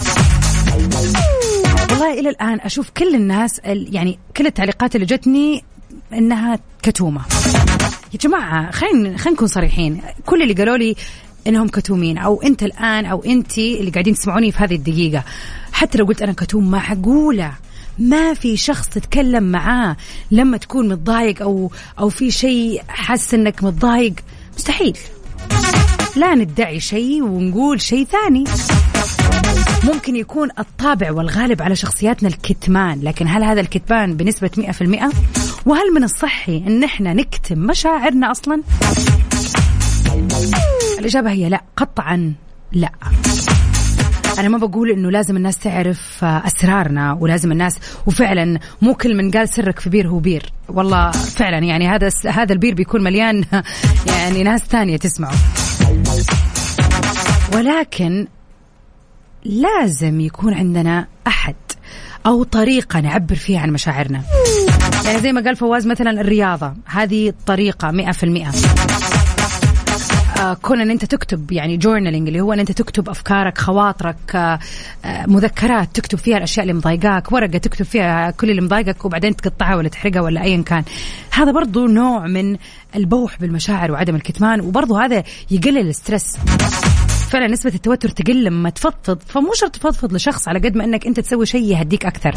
والله 1.89 2.19
إلى 2.19 2.29
الآن 2.29 2.59
أشوف 2.59 2.89
كل 2.89 3.15
الناس 3.15 3.61
يعني 3.65 4.19
كل 4.37 4.47
التعليقات 4.47 4.95
اللي 4.95 5.05
جتني 5.05 5.63
إنها 6.13 6.59
كتومة. 6.83 7.21
يا 8.13 8.17
جماعة 8.21 8.71
خلينا 8.71 9.17
خلينا 9.17 9.35
نكون 9.35 9.47
صريحين. 9.47 10.01
كل 10.25 10.41
اللي 10.41 10.53
قالوا 10.53 10.77
لي 10.77 10.95
إنهم 11.47 11.67
كتومين 11.67 12.17
أو 12.17 12.41
أنت 12.41 12.63
الآن 12.63 13.05
أو 13.05 13.23
أنت 13.23 13.57
اللي 13.57 13.91
قاعدين 13.91 14.13
تسمعوني 14.13 14.51
في 14.51 14.57
هذه 14.63 14.75
الدقيقة. 14.75 15.23
حتى 15.71 15.97
لو 15.97 16.05
قلت 16.05 16.21
أنا 16.21 16.33
كتوم 16.33 16.71
معقولة؟ 16.71 17.53
ما 17.99 18.33
في 18.33 18.57
شخص 18.57 18.89
تتكلم 18.89 19.43
معاه 19.43 19.97
لما 20.31 20.57
تكون 20.57 20.89
متضايق 20.89 21.41
أو 21.41 21.71
أو 21.99 22.09
في 22.09 22.31
شيء 22.31 22.81
حاسس 22.87 23.33
إنك 23.33 23.63
متضايق؟ 23.63 24.13
مستحيل. 24.57 24.97
لا 26.15 26.35
ندعي 26.35 26.79
شيء 26.79 27.23
ونقول 27.23 27.81
شيء 27.81 28.05
ثاني. 28.05 28.43
ممكن 29.83 30.15
يكون 30.15 30.49
الطابع 30.59 31.11
والغالب 31.11 31.61
على 31.61 31.75
شخصياتنا 31.75 32.29
الكتمان 32.29 32.99
لكن 33.01 33.27
هل 33.27 33.43
هذا 33.43 33.61
الكتمان 33.61 34.17
بنسبة 34.17 34.49
100% 34.57 35.13
وهل 35.65 35.93
من 35.95 36.03
الصحي 36.03 36.57
إن 36.67 36.83
إحنا 36.83 37.13
نكتم 37.13 37.59
مشاعرنا 37.59 38.31
أصلا؟ 38.31 38.61
الإجابة 40.99 41.31
هي 41.31 41.49
لا 41.49 41.61
قطعا 41.77 42.33
لا. 42.71 42.91
أنا 44.39 44.49
ما 44.49 44.57
بقول 44.57 44.89
إنه 44.91 45.11
لازم 45.11 45.37
الناس 45.37 45.57
تعرف 45.57 46.23
أسرارنا 46.23 47.13
ولازم 47.13 47.51
الناس 47.51 47.79
وفعلا 48.05 48.59
مو 48.81 48.93
كل 48.93 49.15
من 49.17 49.31
قال 49.31 49.49
سرك 49.49 49.79
في 49.79 49.89
بير 49.89 50.07
هو 50.07 50.19
بير. 50.19 50.53
والله 50.69 51.11
فعلا 51.11 51.57
يعني 51.57 51.87
هذا 51.87 52.09
هذا 52.27 52.53
البير 52.53 52.73
بيكون 52.73 53.03
مليان 53.03 53.45
يعني 54.17 54.43
ناس 54.43 54.61
ثانية 54.61 54.97
تسمعه. 54.97 55.35
ولكن 57.53 58.27
لازم 59.45 60.19
يكون 60.19 60.53
عندنا 60.53 61.07
أحد 61.27 61.55
أو 62.25 62.43
طريقة 62.43 62.99
نعبر 62.99 63.35
فيها 63.35 63.59
عن 63.59 63.71
مشاعرنا. 63.71 64.21
يعني 65.05 65.19
زي 65.19 65.31
ما 65.31 65.41
قال 65.41 65.55
فواز 65.55 65.87
مثلا 65.87 66.21
الرياضة 66.21 66.73
هذه 66.85 67.33
طريقة 67.45 67.91
مئة 67.91 68.11
في 68.11 68.23
المئة. 68.23 68.47
آه، 68.47 68.68
كون 70.61 70.81
إن 70.81 70.91
أنت 70.91 71.05
تكتب 71.05 71.51
يعني 71.51 71.77
journaling 71.77 72.27
اللي 72.27 72.41
هو 72.41 72.53
إن 72.53 72.59
أنت 72.59 72.71
تكتب 72.71 73.09
أفكارك 73.09 73.57
خواطرك 73.57 74.35
آه، 74.35 74.59
آه، 75.05 75.25
مذكرات 75.25 75.89
تكتب 75.93 76.17
فيها 76.17 76.37
الأشياء 76.37 76.63
اللي 76.63 76.73
مضايقاك 76.73 77.31
ورقة 77.31 77.57
تكتب 77.57 77.85
فيها 77.85 78.31
كل 78.31 78.49
اللي 78.49 78.61
مضايقك 78.61 79.05
وبعدين 79.05 79.35
تقطعها 79.35 79.75
ولا 79.75 79.89
تحرقها 79.89 80.21
ولا 80.21 80.43
ايا 80.43 80.61
كان. 80.61 80.83
هذا 81.31 81.51
برضو 81.51 81.87
نوع 81.87 82.27
من 82.27 82.57
البوح 82.95 83.39
بالمشاعر 83.39 83.91
وعدم 83.91 84.15
الكتمان 84.15 84.61
وبرضو 84.61 84.95
هذا 84.95 85.23
يقلل 85.51 85.89
الستريس. 85.89 86.37
فعلا 87.29 87.47
نسبة 87.47 87.71
التوتر 87.75 88.09
تقل 88.09 88.43
لما 88.43 88.69
تفضفض. 88.69 89.19
فمو 89.27 89.53
شرط 89.53 89.75
تفضفض 89.75 90.13
لشخص 90.13 90.47
على 90.47 90.59
قد 90.59 90.77
ما 90.77 90.83
إنك 90.83 91.07
أنت 91.07 91.19
تسوي 91.19 91.45
شيء 91.45 91.63
يهديك 91.63 92.05
أكثر. 92.05 92.33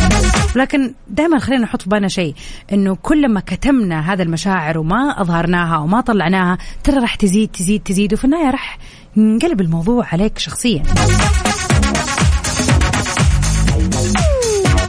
لكن 0.57 0.95
دائما 1.09 1.39
خلينا 1.39 1.63
نحط 1.63 1.83
في 1.83 1.89
بالنا 1.89 2.09
شيء 2.09 2.35
إنه 2.73 2.95
كل 3.03 3.29
ما 3.29 3.41
كتمنا 3.41 4.13
هذا 4.13 4.23
المشاعر 4.23 4.79
وما 4.79 5.21
أظهرناها 5.21 5.79
وما 5.79 6.01
طلعناها 6.01 6.59
ترى 6.85 6.99
راح 6.99 7.15
تزيد 7.15 7.49
تزيد 7.49 7.83
تزيد 7.83 8.13
وفي 8.15 8.25
النهاية 8.25 8.51
راح 8.51 8.79
ينقلب 9.17 9.61
الموضوع 9.61 10.07
عليك 10.13 10.39
شخصيا. 10.39 10.83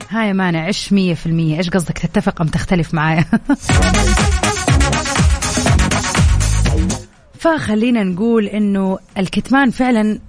هاي 0.09 0.33
مانع 0.33 0.71
في 0.71 1.25
المية؟ 1.25 1.57
إيش 1.57 1.69
قصدك 1.69 1.97
تتفق 1.97 2.41
أم 2.41 2.47
تختلف 2.47 2.93
معايا؟ 2.93 3.25
فخلينا 7.43 8.03
نقول 8.03 8.45
إنه 8.45 8.97
الكتمان 9.17 9.69
فعلا 9.69 10.19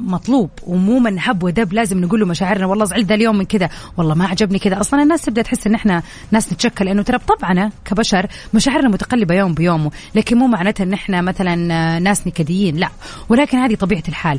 مطلوب 0.00 0.50
ومو 0.66 0.98
من 0.98 1.20
حب 1.20 1.42
ودب 1.42 1.72
لازم 1.72 2.00
نقول 2.00 2.20
له 2.20 2.26
مشاعرنا. 2.26 2.66
والله 2.66 2.84
زعلت 2.84 3.06
ذا 3.06 3.14
اليوم 3.14 3.38
من 3.38 3.44
كذا 3.44 3.68
والله 3.96 4.14
ما 4.14 4.26
عجبني 4.26 4.58
كذا 4.58 4.80
أصلا 4.80 5.02
الناس 5.02 5.22
تبدأ 5.22 5.42
تحس 5.42 5.66
إن 5.66 5.74
إحنا 5.74 6.02
ناس 6.30 6.52
نتشكل 6.52 6.84
لأنه 6.84 7.02
ترى 7.02 7.18
بطبعنا 7.18 7.70
كبشر 7.84 8.26
مشاعرنا 8.54 8.88
متقلبة 8.88 9.34
يوم 9.34 9.54
بيومه 9.54 9.90
لكن 10.14 10.38
مو 10.38 10.46
معناتها 10.46 10.84
إن 10.84 10.92
إحنا 10.92 11.20
مثلا 11.20 11.54
ناس 11.98 12.26
نكديين 12.26 12.76
لا. 12.76 12.88
ولكن 13.28 13.58
هذه 13.58 13.74
طبيعة 13.74 14.02
الحال. 14.08 14.38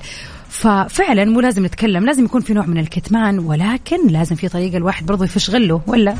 ففعلا 0.49 1.25
مو 1.25 1.41
لازم 1.41 1.65
نتكلم 1.65 2.05
لازم 2.05 2.25
يكون 2.25 2.41
في 2.41 2.53
نوع 2.53 2.65
من 2.65 2.77
الكتمان 2.77 3.39
ولكن 3.39 4.07
لازم 4.07 4.35
في 4.35 4.47
طريقة 4.47 4.77
الواحد 4.77 5.05
برضه 5.05 5.25
يفش 5.25 5.49
غله 5.49 5.81
ولا؟ 5.87 6.15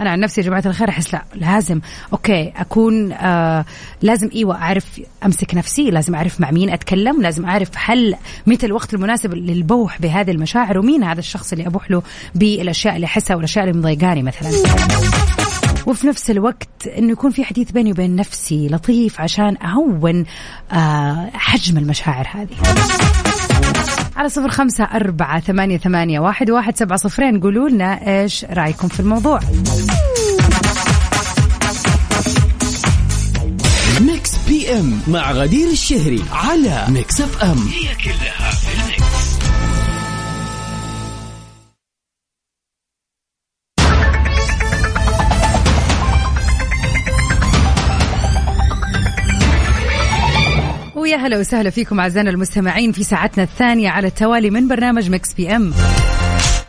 أنا 0.00 0.10
عن 0.10 0.20
نفسي 0.20 0.40
يا 0.40 0.46
جماعة 0.46 0.62
الخير 0.66 0.88
أحس 0.88 1.14
لا 1.14 1.24
لازم 1.34 1.80
أوكي 2.12 2.52
أكون 2.56 3.12
آه 3.12 3.64
لازم 4.02 4.30
إيوه 4.34 4.54
أعرف 4.62 5.00
أمسك 5.24 5.54
نفسي 5.54 5.90
لازم 5.90 6.14
أعرف 6.14 6.40
مع 6.40 6.50
مين 6.50 6.70
أتكلم 6.70 7.22
لازم 7.22 7.44
أعرف 7.46 7.68
هل 7.74 8.16
متى 8.46 8.66
الوقت 8.66 8.94
المناسب 8.94 9.34
للبوح 9.34 10.00
بهذه 10.00 10.30
المشاعر 10.30 10.78
ومين 10.78 11.04
هذا 11.04 11.18
الشخص 11.20 11.52
اللي 11.52 11.66
أبوح 11.66 11.90
له 11.90 12.02
بالأشياء 12.34 12.96
اللي 12.96 13.06
أحسها 13.06 13.36
والأشياء 13.36 13.64
اللي 13.64 13.78
مضايقاني 13.78 14.22
مثلا. 14.22 14.50
وفي 15.86 16.06
نفس 16.06 16.30
الوقت 16.30 16.86
إنه 16.98 17.12
يكون 17.12 17.30
في 17.30 17.44
حديث 17.44 17.70
بيني 17.70 17.90
وبين 17.90 18.16
نفسي 18.16 18.68
لطيف 18.68 19.20
عشان 19.20 19.56
أهون 19.56 20.24
آه 20.72 21.30
حجم 21.34 21.78
المشاعر 21.78 22.28
هذه. 22.34 22.56
على 24.16 24.28
صفر 24.28 24.48
خمسة 24.48 24.84
أربعة 24.84 25.40
ثمانية, 25.40 25.78
ثمانية 25.78 26.20
واحد, 26.20 26.50
واحد 26.50 26.76
سبعة 26.76 26.98
صفرين. 26.98 27.40
قولوا 27.40 27.68
لنا 27.68 28.20
إيش 28.22 28.44
رأيكم 28.44 28.88
في 28.88 29.00
الموضوع؟ 29.00 29.40
Mix 34.00 34.30
PM 34.48 35.00
مع 35.08 35.32
غدير 35.32 35.70
الشهري 35.70 36.22
على 36.32 36.84
Mix 36.88 37.20
FM. 37.20 37.68
هي 37.68 37.94
كلها 38.04 38.50
في 38.50 38.83
هلا 51.24 51.38
وسهلا 51.38 51.70
فيكم 51.70 52.00
أعزائنا 52.00 52.30
المستمعين 52.30 52.92
في 52.92 53.04
ساعتنا 53.04 53.44
الثانية 53.44 53.88
على 53.88 54.06
التوالي 54.06 54.50
من 54.50 54.68
برنامج 54.68 55.10
Mix 55.10 55.34
PM. 55.34 55.72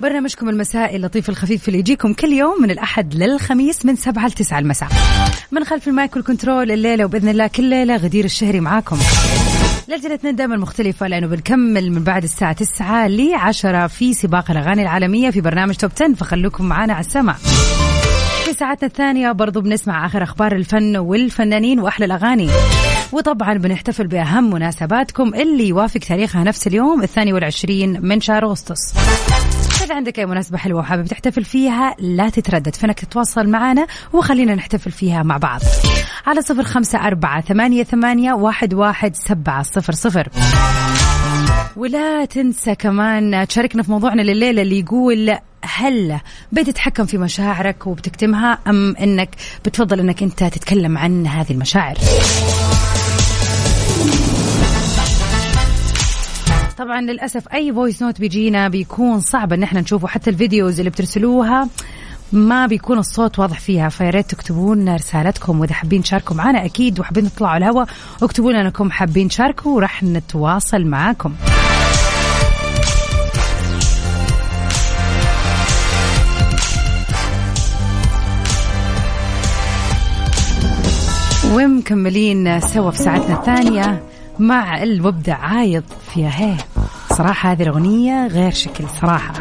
برنامجكم 0.01 0.49
المسائي 0.49 0.95
اللطيف 0.95 1.29
الخفيف 1.29 1.67
اللي 1.67 1.79
يجيكم 1.79 2.13
كل 2.13 2.27
يوم 2.33 2.61
من 2.61 2.71
الأحد 2.71 3.15
للخميس 3.15 3.85
من 3.85 3.95
سبعة 3.95 4.27
لتسعة 4.27 4.59
المساء. 4.59 4.89
من 5.51 5.63
خلف 5.63 5.87
ال 5.87 5.94
mic 5.94 6.15
وال 6.15 6.28
control 6.28 6.71
الليلة 6.71 7.05
وبإذن 7.05 7.29
الله 7.29 7.47
كل 7.47 7.63
ليلة 7.63 7.95
غدير 7.95 8.25
الشهري 8.25 8.59
معاكم. 8.59 8.97
ليلتنا 9.87 10.31
دائما 10.31 10.57
مختلفة 10.57 11.07
لأنه 11.07 11.27
بنكمل 11.27 11.91
من 11.91 12.03
بعد 12.03 12.23
الساعة 12.23 12.53
9 12.53 13.07
ل 13.07 13.33
10 13.33 13.87
في 13.87 14.13
سباق 14.13 14.51
الأغاني 14.51 14.81
العالمية 14.81 15.29
في 15.29 15.41
برنامج 15.41 15.75
Top 15.75 15.91
10 15.95 16.13
فخلوكم 16.13 16.65
معنا 16.65 16.93
على 16.93 17.05
السمع 17.05 17.33
في 18.45 18.53
ساعتنا 18.53 18.87
الثانية 18.87 19.31
برضو 19.31 19.61
بنسمع 19.61 20.05
آخر 20.05 20.23
أخبار 20.23 20.55
الفن 20.55 20.97
والفنانين 20.97 21.79
وأحلى 21.79 22.05
الأغاني. 22.05 22.49
وطبعا 23.11 23.53
بنحتفل 23.53 24.07
بأهم 24.07 24.49
مناسباتكم 24.49 25.33
اللي 25.33 25.67
يوافق 25.67 25.99
تاريخها 25.99 26.43
نفس 26.43 26.67
اليوم 26.67 27.03
الثاني 27.03 27.33
والعشرين 27.33 28.01
من 28.01 28.21
شهر 28.21 28.45
أغسطس. 28.45 28.93
إذا 29.83 29.95
عندك 29.95 30.19
أي 30.19 30.25
مناسبة 30.25 30.57
حلوة 30.57 30.79
وحابب 30.79 31.05
تحتفل 31.05 31.43
فيها 31.43 31.95
لا 31.99 32.29
تتردد 32.29 32.75
فإنك 32.75 32.99
تتواصل 32.99 33.47
معنا 33.47 33.87
وخلينا 34.13 34.55
نحتفل 34.55 34.91
فيها 34.91 35.23
مع 35.23 35.37
بعض. 35.37 35.61
على 36.25 36.41
صفر 36.41 36.63
خمسة 36.63 37.07
أربعة 37.07 37.41
ثمانية, 37.41 37.83
ثمانية 37.83 38.33
واحد, 38.33 38.73
واحد 38.73 39.15
سبعة 39.15 39.63
صفر 39.63 39.93
صفر. 39.93 40.29
ولا 41.75 42.25
تنسى 42.25 42.75
كمان 42.75 43.47
تشاركنا 43.47 43.83
في 43.83 43.91
موضوعنا 43.91 44.21
لليلة 44.21 44.61
اللي 44.61 44.79
يقول 44.79 45.37
هل 45.63 46.19
بتتحكم 46.51 47.05
في 47.05 47.17
مشاعرك 47.17 47.87
وبتكتمها 47.87 48.59
أم 48.67 48.95
أنك 48.95 49.29
بتفضل 49.65 49.99
أنك 49.99 50.23
أنت 50.23 50.43
تتكلم 50.43 50.97
عن 50.97 51.27
هذه 51.27 51.51
المشاعر؟ 51.51 51.95
طبعا 56.77 57.01
للأسف 57.01 57.47
أي 57.47 57.73
voice 57.73 58.01
note 58.01 58.19
بيجينا 58.19 58.67
بيكون 58.67 59.19
صعب 59.19 59.53
إن 59.53 59.63
إحنا 59.63 59.81
نشوفه. 59.81 60.07
حتى 60.07 60.29
ال 60.29 60.36
videos 60.36 60.79
اللي 60.79 60.89
بترسلوها 60.89 61.69
ما 62.31 62.67
بيكون 62.67 62.97
الصوت 62.97 63.39
واضح 63.39 63.59
فيها. 63.59 63.89
فيا 63.89 64.09
ريت 64.09 64.31
تكتبوا 64.31 64.75
لنا 64.75 64.95
رسالتكم. 64.95 65.59
وإذا 65.59 65.73
حابين 65.73 66.03
تشاركوا 66.03 66.35
معنا 66.35 66.65
أكيد 66.65 66.99
وحابين 66.99 67.31
تطلعوا 67.33 67.57
الهواء 67.57 67.87
اكتبوا 68.23 68.51
لنا 68.51 68.61
إنكم 68.61 68.91
حابين 68.91 69.27
تشاركوا 69.27 69.75
وراح 69.75 70.03
نتواصل 70.03 70.85
معاكم. 70.85 71.33
ومكملين 81.53 82.59
سوا 82.59 82.91
في 82.91 82.97
ساعتنا 82.97 83.39
الثانية 83.39 84.03
مع 84.39 84.83
المبدع 84.83 85.37
عايض 85.37 85.83
فيها 86.13 86.31
هي. 86.39 86.57
صراحة 87.17 87.51
هذه 87.51 87.63
الأغنية 87.63 88.27
غير 88.27 88.51
شكل 88.51 88.83
صراحة. 89.01 89.33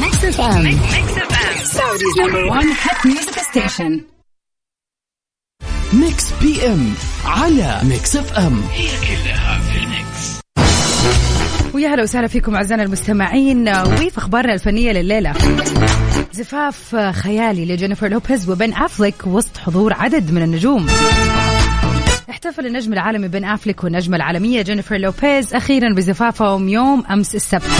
Mix 0.00 0.24
FM 0.24 0.78
Saudi's 1.64 2.18
number 2.20 2.44
1 2.44 2.66
hit 2.66 3.06
music 3.06 3.38
station 3.38 4.00
Mix 5.92 6.32
PM 6.42 6.92
على 7.24 7.80
Mix 7.82 8.16
FM 8.16 8.62
هي 8.72 8.88
كلها 8.88 9.60
في 9.60 9.78
ال 9.78 9.93
mix 9.93 10.40
ويا 11.74 11.88
هلا 11.88 12.02
وسهلا 12.02 12.26
فيكم 12.26 12.54
أعزائنا 12.54 12.82
المستمعين 12.82 13.68
وفي 13.68 14.18
أخبارنا 14.18 14.54
الفنية 14.54 14.92
لليلة. 14.92 15.32
زفاف 16.32 16.96
خيالي 16.96 17.64
لجينيفر 17.64 18.08
لوبيز 18.08 18.50
وبن 18.50 18.72
أفليك 18.72 19.26
وسط 19.26 19.56
حضور 19.58 19.92
عدد 19.92 20.30
من 20.30 20.42
النجوم. 20.42 20.86
احتفل 22.30 22.66
النجم 22.66 22.92
العالمي 22.92 23.28
بن 23.28 23.44
أفليك 23.44 23.84
والنجمة 23.84 24.16
العالمية 24.16 24.62
جينيفر 24.62 24.96
لوبيز 24.96 25.54
أخيرا 25.54 25.94
بزفافهم 25.94 26.68
يوم 26.68 27.04
أمس 27.10 27.34
السبت. 27.34 27.70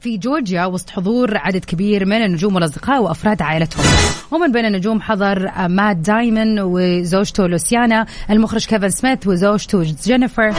في 0.00 0.16
جورجيا 0.18 0.64
وسط 0.64 0.90
حضور 0.90 1.36
عدد 1.36 1.64
كبير 1.64 2.04
من 2.04 2.24
النجوم 2.24 2.54
والأصدقاء 2.54 3.02
وأفراد 3.02 3.42
عائلتهم. 3.42 3.84
ومن 4.30 4.52
بين 4.52 4.64
النجوم 4.64 5.00
حضر 5.00 5.50
مات 5.68 5.96
دايمون 5.96 6.60
وزوجته 6.60 7.46
لوسيانا 7.46 8.06
المخرج 8.30 8.66
كيفن 8.66 8.90
سميث 8.90 9.26
وزوجته 9.26 9.82
جينيفر 9.82 10.54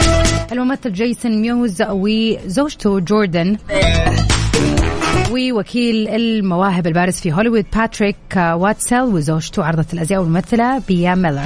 الممثل 0.52 0.94
جيسون 0.94 1.42
ميوز 1.42 1.82
وزوجته 1.82 3.00
جوردن. 3.00 3.58
ووكيل 5.32 6.08
المواهب 6.08 6.88
البارز 6.88 7.14
في 7.14 7.34
هوليوود 7.34 7.66
باتريك 7.76 8.16
واتسل 8.36 9.02
وزوجته 9.02 9.64
عارضة 9.64 9.86
الأزياء 9.94 10.22
والممثلة 10.22 10.82
بيا 10.88 11.16
ميلر. 11.16 11.42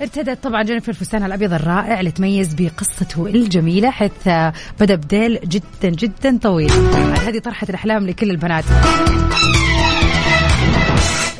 ارتدت 0.00 0.44
طبعا 0.44 0.62
جينيفر 0.62 0.92
فستانها 0.92 1.26
الأبيض 1.26 1.52
الرائع 1.52 2.00
لتميز 2.00 2.54
بقصته 2.54 3.26
الجميلة 3.26 3.90
حيث 3.90 4.28
بدأ 4.80 4.94
بديل 4.94 5.38
جدا 5.44 5.88
جدا 5.88 6.38
طويل. 6.42 6.70
هذه 7.26 7.38
طرحة 7.38 7.66
الأحلام 7.70 8.06
لكل 8.06 8.30
البنات. 8.30 8.64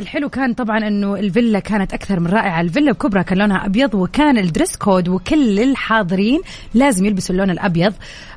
الحلو 0.03 0.29
كان 0.29 0.55
طبعا 0.55 0.79
إنه 0.79 1.15
الفيلا 1.15 1.59
كانت 1.59 1.95
أكثر 1.95 2.21
من 2.21 2.27
رائعة. 2.27 2.61
الفيلا 2.61 2.91
الكبرى 2.91 3.25
كان 3.25 3.39
لونها 3.39 3.67
أبيض 3.67 3.95
وكان 3.95 4.39
ال 4.39 4.45
dress 4.45 4.77
code 4.77 5.09
وكل 5.09 5.61
الحاضرين 5.61 6.41
لازم 6.75 7.07
يلبسوا 7.07 7.35
اللون 7.35 7.51
الأبيض. 7.51 7.93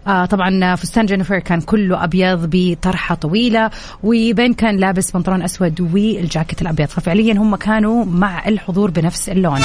آه 0.07 0.25
طبعا 0.25 0.75
فستان 0.75 1.05
جينيفر 1.05 1.39
كان 1.39 1.61
كله 1.61 2.03
أبيض 2.03 2.49
بطرحة 2.51 3.15
طويلة 3.15 3.69
وبين 4.03 4.53
كان 4.53 4.77
لابس 4.77 5.11
بنطلون 5.11 5.41
أسود 5.41 5.81
والجاكيت 5.81 6.61
الأبيض. 6.61 6.87
ففعليا 6.87 7.33
هم 7.33 7.55
كانوا 7.55 8.05
مع 8.05 8.47
الحضور 8.47 8.91
بنفس 8.91 9.29
اللون. 9.29 9.59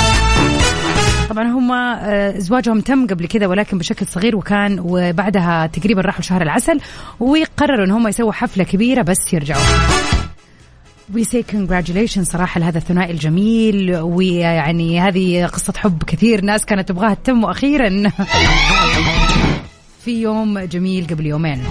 طبعا 1.31 1.45
هم 1.45 1.73
آه، 1.73 2.39
زواجهم 2.39 2.81
تم 2.81 3.07
قبل 3.07 3.27
كذا 3.27 3.47
ولكن 3.47 3.79
بشكل 3.79 4.07
صغير 4.07 4.37
وكان 4.37 4.81
وبعدها 4.81 5.67
تقريبا 5.67 6.01
راحوا 6.01 6.23
شهر 6.23 6.43
العسل 6.43 6.81
وقرروا 7.21 7.85
إن 7.87 7.91
هم 7.91 8.09
يسووا 8.09 8.33
حفلة 8.33 8.65
كبيرة 8.65 9.03
بس 9.03 9.33
يرجعوا. 9.33 9.63
we 11.15 11.25
say 11.25 11.43
congratulation 11.43 12.25
صراحة 12.25 12.61
لهذا 12.61 12.79
الثنائي 12.79 13.11
الجميل 13.11 13.97
ويعني 13.97 15.01
هذه 15.01 15.47
قصة 15.47 15.73
حب 15.77 16.03
كثير 16.03 16.45
ناس 16.45 16.65
كانت 16.65 16.89
تبغاها 16.89 17.15
تتم 17.15 17.45
وأخيرا 17.45 18.03
في 20.05 20.23
يوم 20.23 20.59
جميل 20.59 21.07
قبل 21.07 21.27
يومين. 21.27 21.65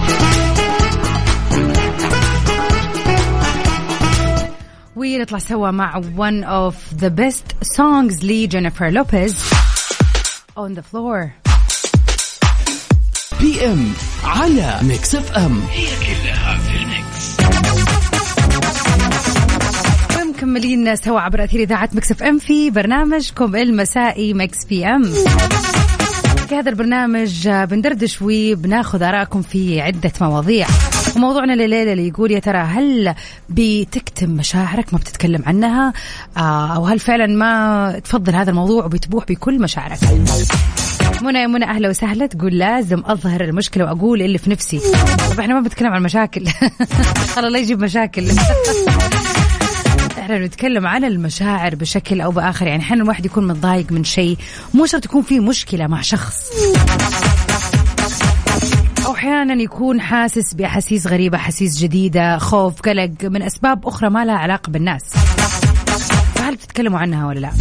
ونطلع 4.95 5.39
سوا 5.39 5.71
مع 5.71 6.01
one 6.01 6.43
of 6.45 6.99
the 7.01 7.09
best 7.09 7.67
songs 7.77 8.23
لجينيفر 8.23 8.89
لوبيز 8.89 9.43
on 10.57 10.75
the 10.75 10.81
floor. 10.81 11.29
PM 13.41 13.93
على 14.23 14.79
Mix 14.81 15.15
FM 15.15 15.61
هي 15.71 15.85
كلها. 15.85 16.28
مكملين 20.49 20.95
سوا 20.95 21.19
عبر 21.19 21.43
أثير 21.43 21.61
إذاعة 21.61 21.89
Mix 21.93 22.11
FM 22.11 22.39
في 22.39 22.69
برنامجكم 22.69 23.55
المسائي 23.55 24.33
Mix 24.33 24.65
PM. 24.65 25.03
في 26.47 26.55
هذا 26.55 26.69
البرنامج 26.69 27.49
بندردش 27.49 28.21
وبناخذ 28.21 29.03
آرائكم 29.03 29.41
في 29.41 29.81
عدة 29.81 30.11
مواضيع. 30.21 30.67
وموضوعنا 31.15 31.53
لليلة 31.53 31.93
اللي 31.93 32.07
يقول 32.07 32.31
يا 32.31 32.39
ترى 32.39 32.57
هل 32.57 33.15
بتكتم 33.49 34.29
مشاعرك 34.29 34.93
ما 34.93 34.99
بتتكلم 34.99 35.43
عنها؟ 35.45 35.93
آه، 36.37 36.75
أو 36.75 36.85
هل 36.85 36.99
فعلا 36.99 37.27
ما 37.27 37.99
تفضل 37.99 38.35
هذا 38.35 38.49
الموضوع 38.49 38.85
وبتبوح 38.85 39.25
بكل 39.25 39.61
مشاعرك؟ 39.61 39.99
منى 41.21 41.39
يا 41.39 41.47
منى 41.47 41.65
أهلا 41.65 41.89
وسهلا. 41.89 42.25
تقول 42.25 42.57
لازم 42.57 43.03
أظهر 43.05 43.43
المشكلة 43.43 43.83
وأقول 43.85 44.21
اللي 44.21 44.37
في 44.37 44.49
نفسي. 44.49 44.79
طب 45.31 45.39
إحنا 45.39 45.53
ما 45.53 45.59
بنتكلم 45.59 45.87
عن 45.87 45.97
المشاكل 45.97 46.43
الله 47.37 47.49
لا 47.49 47.59
يجيب 47.59 47.83
مشاكل. 47.83 48.23
إحنا 50.19 50.45
نتكلم 50.45 50.87
عن 50.87 51.03
المشاعر 51.03 51.75
بشكل 51.75 52.21
أو 52.21 52.31
بآخر. 52.31 52.67
يعني 52.67 52.81
أحيانا 52.81 53.03
الواحد 53.03 53.25
يكون 53.25 53.47
متضايق 53.47 53.91
من 53.91 54.03
شيء 54.03 54.37
مو 54.73 54.85
شرط 54.85 55.05
يكون 55.05 55.21
في 55.21 55.39
مشكلة 55.39 55.87
مع 55.87 56.01
شخص. 56.01 56.51
أو 59.05 59.13
أحيانا 59.15 59.53
يكون 59.63 60.01
حاسس 60.01 60.53
بأحاسيس 60.53 61.07
غريبة 61.07 61.37
أحاسيس 61.37 61.77
جديدة 61.77 62.37
خوف 62.37 62.81
قلق 62.81 63.11
من 63.23 63.41
أسباب 63.41 63.87
أخرى 63.87 64.09
ما 64.09 64.25
لها 64.25 64.35
علاقة 64.35 64.71
بالناس. 64.71 65.03
فهل 66.35 66.55
بتتكلموا 66.55 66.99
عنها 66.99 67.27
ولا 67.27 67.39
لا؟ 67.39 67.51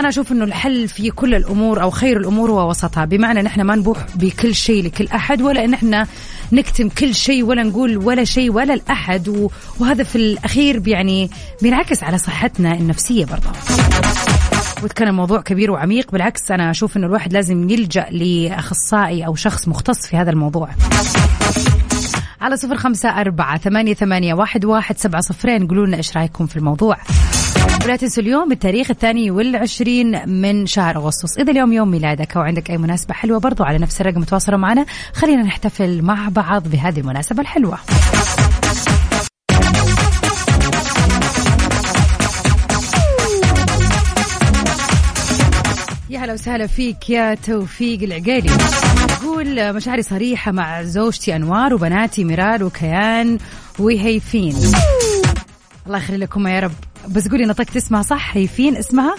أنا 0.00 0.08
أشوف 0.08 0.32
إنه 0.32 0.44
الحل 0.44 0.88
في 0.88 1.10
كل 1.10 1.34
الأمور 1.34 1.82
أو 1.82 1.90
خير 1.90 2.16
الأمور 2.16 2.50
ووسطها 2.50 3.04
بمعنى 3.04 3.40
ان 3.40 3.46
إحنا 3.46 3.62
ما 3.64 3.74
نبوح 3.76 3.98
بكل 4.14 4.54
شيء 4.54 4.84
لكل 4.84 5.06
أحد 5.06 5.42
ولا 5.42 5.64
ان 5.64 5.74
إحنا 5.74 6.06
نكتم 6.52 6.88
كل 6.88 7.14
شيء 7.14 7.44
ولا 7.44 7.62
نقول 7.62 7.96
ولا 7.96 8.24
شيء 8.24 8.50
ولا 8.52 8.72
لاحد 8.76 9.28
و- 9.28 9.50
وهذا 9.78 10.04
في 10.04 10.16
الأخير 10.16 10.88
يعني 10.88 11.30
بينعكس 11.62 12.02
على 12.02 12.18
صحتنا 12.18 12.74
النفسية 12.74 13.24
برضه. 13.24 13.50
وكان 14.84 15.08
الموضوع 15.08 15.40
كبير 15.40 15.70
وعميق. 15.70 16.10
بالعكس 16.12 16.50
أنا 16.50 16.70
أشوف 16.70 16.96
أنه 16.96 17.06
الواحد 17.06 17.32
لازم 17.32 17.70
يلجأ 17.70 18.06
لأخصائي 18.10 19.26
أو 19.26 19.34
شخص 19.34 19.68
مختص 19.68 20.06
في 20.06 20.16
هذا 20.16 20.30
الموضوع. 20.30 20.68
على 22.40 22.56
صفر 22.56 22.76
خمسة 22.76 23.08
أربعة 23.08 23.58
ثمانية, 23.58 23.94
ثمانية 23.94 24.34
واحد, 24.34 24.64
واحد 24.64 24.98
سبعة 24.98 25.20
صفرين. 25.20 25.66
قولوا 25.66 25.86
لنا 25.86 25.96
إيش 25.96 26.16
رأيكم 26.16 26.46
في 26.46 26.56
الموضوع. 26.56 26.96
ولا 27.84 27.96
تنسوا 27.96 28.22
اليوم 28.22 28.52
التاريخ 28.52 28.90
الثاني 28.90 29.30
والعشرين 29.30 30.28
من 30.28 30.66
شهر 30.66 30.96
أغسطس. 30.96 31.38
إذا 31.38 31.52
اليوم 31.52 31.72
يوم 31.72 31.90
ميلادك 31.90 32.36
أو 32.36 32.42
عندك 32.42 32.70
أي 32.70 32.78
مناسبة 32.78 33.14
حلوة 33.14 33.40
برضو 33.40 33.64
على 33.64 33.78
نفس 33.78 34.00
الرقم 34.00 34.22
تواصلوا 34.22 34.58
معنا. 34.58 34.86
خلينا 35.14 35.42
نحتفل 35.42 36.02
مع 36.02 36.28
بعض 36.28 36.68
بهذه 36.68 37.00
المناسبة 37.00 37.40
الحلوة. 37.40 37.78
يا 46.30 46.34
هلا 46.34 46.40
وسهلا 46.42 46.66
فيك 46.66 47.10
يا 47.10 47.34
توفيق 47.34 48.02
العقيلي. 48.02 48.50
يقول 49.10 49.72
مشاعري 49.72 50.02
صريحة 50.02 50.52
مع 50.52 50.82
زوجتي 50.82 51.36
أنوار 51.36 51.74
وبناتي 51.74 52.24
ميرال 52.24 52.62
وكيان 52.62 53.38
وهيفين. 53.78 54.56
الله 55.86 55.98
يخلي 55.98 56.16
لكم 56.16 56.46
يا 56.46 56.60
رب. 56.60 56.72
بس 57.08 57.28
قولي 57.28 57.44
نطقت 57.44 57.76
اسمها 57.76 58.02
صح؟ 58.02 58.36
هيفين 58.36 58.76
اسمها؟ 58.76 59.14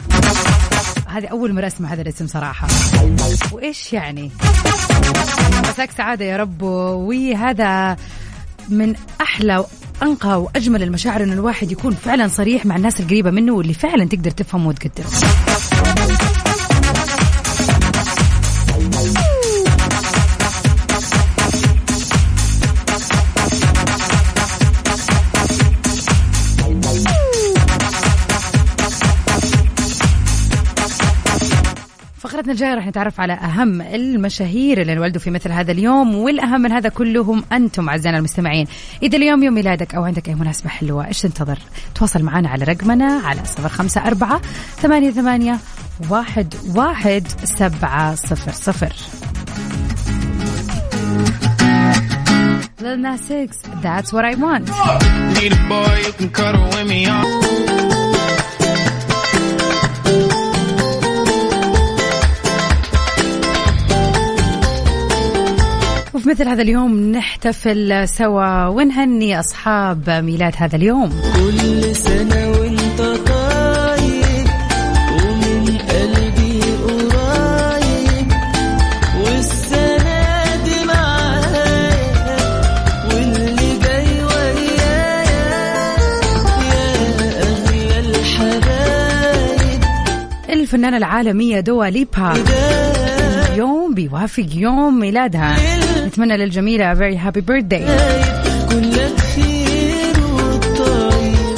هذه 1.08 1.28
أول 1.28 1.54
مرة 1.54 1.67
أسمع 1.67 1.93
هذا 1.93 2.02
الاسم 2.02 2.28
صراحة. 2.28 2.67
وإيش 3.52 3.93
يعني؟ 3.93 4.32
مساك 5.69 5.91
سعادة 5.97 6.26
يا 6.26 6.38
رب. 6.38 6.62
وهذا 6.62 7.97
من 8.69 8.95
أحلى 9.21 9.65
وأنقى 10.02 10.41
وأجمل 10.41 10.84
المشاعر 10.84 11.24
إنه 11.24 11.34
الواحد 11.34 11.71
يكون 11.71 11.93
فعلا 11.93 12.28
صريح 12.28 12.65
مع 12.65 12.76
الناس 12.76 13.00
القريبة 13.00 13.32
منه 13.32 13.54
واللي 13.54 13.74
فعلا 13.74 14.06
تقدر 14.06 14.32
تفهم 14.32 14.65
وتقدر. 14.65 15.04
فقرتنا 32.52 32.68
الجاية 32.68 32.76
راح 32.76 32.88
نتعرف 32.88 33.20
على 33.20 33.34
أهم 33.34 33.82
المشاهير 33.82 34.82
اللي 34.82 34.94
انولدوا 34.94 35.22
في 35.22 35.30
مثل 35.30 35.52
هذا 35.52 35.72
اليوم 35.72 36.16
والأهم 36.16 36.62
من 36.62 36.72
هذا 36.72 36.90
كله 36.90 37.22
هم 37.22 37.44
أنتم 37.52 37.90
أعزائنا 37.90 38.18
المستمعين 38.18 38.68
إذا 39.04 39.18
اليوم 39.18 39.44
يوم 39.44 39.54
ميلادك 39.54 39.96
أو 39.96 40.04
عندك 40.04 40.30
أي 40.30 40.36
مناسبة 40.36 40.70
حلوة 40.70 41.08
إيش 41.08 41.22
تنتظر 41.22 41.60
تواصل 41.96 42.24
معنا 42.24 42.50
على 42.50 42.66
رقمنا 42.66 43.22
على 43.26 43.46
صفر 43.46 43.70
خمسة 43.70 44.08
أربعة 44.08 44.42
ثمانية 44.78 45.12
ثمانية 45.12 45.58
واحد 46.10 46.54
واحد 46.76 47.28
سبعة 47.44 48.16
صفر 48.16 48.52
صفر 48.52 48.94
Lil 52.82 52.98
Nas 52.98 53.30
X, 53.30 53.50
that's 53.86 54.12
what 54.12 54.26
I 54.26 54.34
want. 54.44 54.66
Need 55.38 55.54
a 55.54 55.62
boy 55.70 55.98
who 56.06 56.12
can 56.20 56.30
cuddle 56.38 56.66
with 56.74 56.88
me 56.90 57.06
on. 57.06 57.70
مثل 66.32 66.48
هذا 66.48 66.62
اليوم 66.62 67.12
نحتفل 67.12 68.08
سوا 68.08 68.67
ونهني 68.67 69.39
أصحاب 69.39 70.10
ميلاد 70.10 70.54
هذا 70.58 70.76
اليوم. 70.76 71.10
كل 71.36 71.96
سنة 71.96 72.50
وانت 72.50 73.02
طيب 73.02 74.48
ومن 75.12 75.78
قلبي 75.78 76.62
قريب 77.12 78.32
والسنة 79.26 80.56
دي 80.65 80.86
معايا 80.86 82.00
واللي 83.10 83.80
جاي 83.84 84.24
ويايا 84.24 85.26
يا 86.72 86.86
أغلى 87.41 88.00
الحبايب. 88.00 89.82
الفنانة 90.50 90.98
العالمية 90.98 91.60
دوا 91.60 91.86
ليبا. 91.86 92.34
يوم 93.56 93.94
بيوافق 93.94 94.46
يوم 94.56 95.00
ميلادها. 95.00 95.56
نتمنى 96.06 96.38
للجميلة 96.38 96.94
very 96.96 97.18
happy 97.18 97.42
birthday. 97.42 97.90
كلك 98.70 99.20
خير 99.36 100.26
والطيب. 100.34 101.58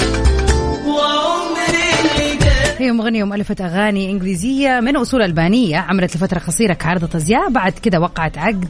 وعمري 0.87 1.89
اللي 1.99 2.37
جاي 2.41 2.87
هي 2.87 2.91
مغنية 2.91 3.23
ومؤلفة 3.23 3.55
أغاني 3.61 4.11
إنجليزية 4.11 4.79
من 4.79 4.95
أصول 4.95 5.21
ألبانية. 5.21 5.77
عملت 5.77 6.15
لفترة 6.15 6.39
قصيرة 6.39 6.73
كعرض 6.73 7.15
أزياء. 7.15 7.49
بعد 7.49 7.73
كده 7.73 7.99
وقعت 7.99 8.37
عقد 8.37 8.67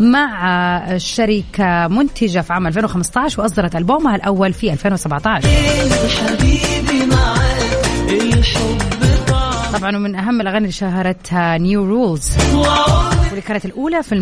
مع 0.00 0.98
شركة 0.98 1.88
منتجة 1.88 2.40
في 2.40 2.52
عام 2.52 2.66
2015 2.66 3.40
وأصدرت 3.40 3.76
ألبومها 3.76 4.16
الأول 4.16 4.52
في 4.52 4.72
2017 4.72 5.48
حبيبي 6.08 7.06
معاك 7.06 8.10
الحب. 8.10 9.07
طبعا 9.72 9.96
ومن 9.96 10.14
أهم 10.14 10.40
الأغاني 10.40 10.58
اللي 10.58 10.72
شهرتها 10.72 11.58
New 11.58 11.84
Rules 11.84 12.32
واللي 13.26 13.40
كانت 13.46 13.64
الأولى 13.64 14.02
في 14.02 14.12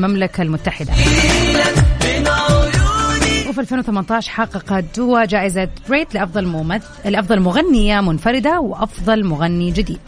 بين 2.02 2.28
عيوني 2.28 3.48
وفي 3.48 3.61
2018 3.61 4.30
حققت 4.32 4.85
دوا 4.96 5.24
جائزة 5.24 5.68
بريت 5.88 6.14
لأفضل 6.14 6.46
ممثل 6.46 6.87
لأفضل 7.04 7.40
مغنية 7.40 8.00
منفردة 8.00 8.61
وأفضل 8.61 9.24
مغني 9.24 9.70
جديد. 9.70 10.00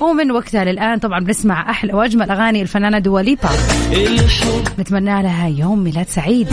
ومن 0.00 0.30
وقتها 0.30 0.64
للآن 0.64 0.98
طبعا 0.98 1.20
بنسمع 1.20 1.70
أحلى 1.70 1.94
وأجمل 1.94 2.30
أغاني 2.30 2.62
الفنانة 2.62 2.98
دوا 2.98 3.20
ليبا. 3.20 3.48
الحب 3.92 4.80
نتمنى 4.80 5.22
لها 5.22 5.48
يوم 5.48 5.84
ميلاد 5.84 6.08
سعيد. 6.08 6.48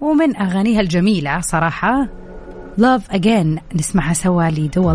ومن 0.00 0.36
أغانيها 0.36 0.80
الجميلة 0.80 1.40
صراحة 1.40 2.08
Love 2.80 3.14
Again 3.16 3.60
نسمعها 3.76 4.12
سوا 4.12 4.50
لدوا 4.50 4.94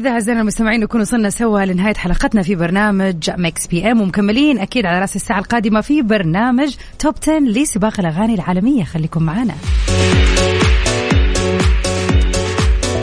وبكذا 0.00 0.12
اعزائنا 0.14 0.40
المستمعين 0.40 0.80
نكون 0.80 1.00
وصلنا 1.00 1.30
سوا 1.30 1.60
لنهاية 1.60 1.94
حلقتنا 1.94 2.42
في 2.42 2.54
برنامج 2.54 3.30
Mix 3.30 3.66
PM. 3.66 4.00
ومكملين 4.00 4.58
أكيد 4.58 4.86
على 4.86 5.00
رأس 5.00 5.16
الساعة 5.16 5.38
القادمة 5.38 5.80
في 5.80 6.02
برنامج 6.02 6.74
Top 6.98 7.14
10 7.22 7.38
لسباق 7.38 8.00
الأغاني 8.00 8.34
العالمية. 8.34 8.84
خليكم 8.84 9.22
معنا. 9.22 9.54